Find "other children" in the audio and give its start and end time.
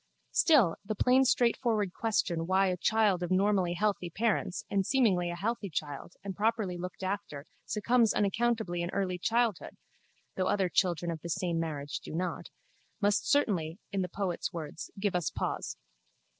10.47-11.11